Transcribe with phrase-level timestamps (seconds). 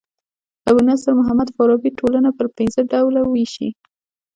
[0.69, 3.69] ابو نصر محمد فارابي ټولنه پر پنځه ډوله ويشي.